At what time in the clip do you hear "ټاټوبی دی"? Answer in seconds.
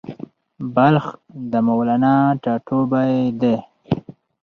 2.43-3.55